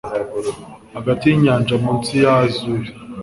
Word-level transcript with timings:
Hagati 0.95 1.23
yinyanja 1.31 1.73
munsi 1.83 2.11
ya 2.21 2.31
azure 2.43 2.89